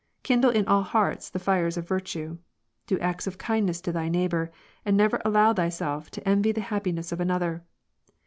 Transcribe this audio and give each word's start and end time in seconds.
Kindle 0.23 0.49
in 0.49 0.65
all 0.67 0.81
hearts 0.81 1.29
the 1.29 1.37
fires 1.37 1.77
of 1.77 1.87
virtue. 1.87 2.39
Do 2.87 2.97
acts 2.97 3.27
of 3.27 3.37
kindness 3.37 3.79
to 3.81 3.91
thy 3.91 4.09
neighbor, 4.09 4.51
and 4.83 4.97
never 4.97 5.21
allow 5.23 5.53
thyself 5.53 6.09
to 6.09 6.27
envy 6.27 6.51
the 6.51 6.59
happiness 6.61 7.11
of 7.11 7.19
another. 7.19 7.63